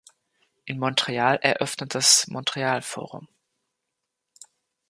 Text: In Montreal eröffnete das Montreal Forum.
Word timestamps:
In 0.65 0.79
Montreal 0.79 1.37
eröffnete 1.43 1.99
das 1.99 2.25
Montreal 2.25 2.81
Forum. 2.81 3.27